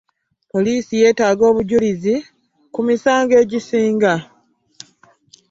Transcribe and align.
Poliisi 0.51 0.93
yetaaga 1.01 1.43
obujulizi 1.51 2.15
ku 2.73 2.79
misango 2.87 3.33
egisinga. 3.43 4.13